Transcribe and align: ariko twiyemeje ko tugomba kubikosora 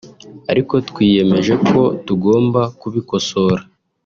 ariko 0.51 0.73
twiyemeje 0.89 1.53
ko 1.69 1.81
tugomba 2.05 2.61
kubikosora 2.79 3.63